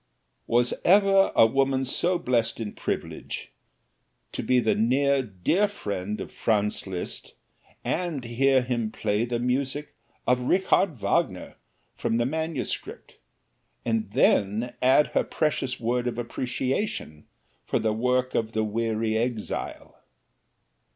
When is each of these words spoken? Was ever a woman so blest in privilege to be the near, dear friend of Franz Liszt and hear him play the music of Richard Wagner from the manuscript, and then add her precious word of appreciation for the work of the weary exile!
Was 0.47 0.73
ever 0.83 1.31
a 1.35 1.45
woman 1.45 1.85
so 1.85 2.17
blest 2.17 2.59
in 2.59 2.73
privilege 2.73 3.51
to 4.31 4.41
be 4.41 4.57
the 4.59 4.73
near, 4.73 5.21
dear 5.21 5.67
friend 5.67 6.19
of 6.19 6.31
Franz 6.31 6.87
Liszt 6.87 7.35
and 7.83 8.23
hear 8.23 8.63
him 8.63 8.91
play 8.91 9.25
the 9.25 9.37
music 9.37 9.93
of 10.25 10.39
Richard 10.39 10.97
Wagner 10.97 11.55
from 11.93 12.17
the 12.17 12.25
manuscript, 12.25 13.17
and 13.85 14.09
then 14.13 14.73
add 14.81 15.05
her 15.13 15.23
precious 15.23 15.79
word 15.79 16.07
of 16.07 16.17
appreciation 16.17 17.27
for 17.67 17.77
the 17.77 17.93
work 17.93 18.33
of 18.33 18.53
the 18.53 18.63
weary 18.63 19.15
exile! 19.15 19.99